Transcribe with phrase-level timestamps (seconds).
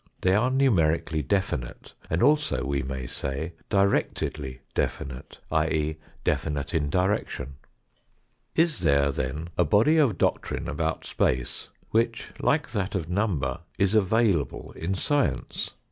[0.21, 5.97] They are numerically definite and also, we may say, directedly definite, i.e.
[6.23, 7.53] definite in direction.
[8.55, 13.93] Is there, then, a body of doctrine about space which, like that of number, is
[13.93, 15.75] available in science